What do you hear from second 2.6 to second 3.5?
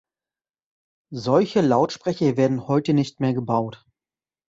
heute nicht mehr